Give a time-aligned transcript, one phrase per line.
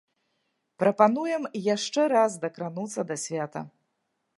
[0.83, 1.43] Прапануем
[1.75, 3.69] яшчэ раз дакрануцца да свята.